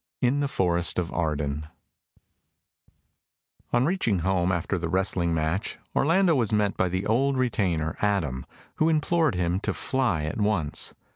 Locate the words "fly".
9.75-10.23